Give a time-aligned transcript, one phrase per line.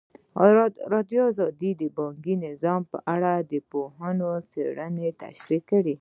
[0.45, 1.23] ازادي راډیو
[1.81, 5.89] د بانکي نظام په اړه د پوهانو څېړنې تشریح کړې.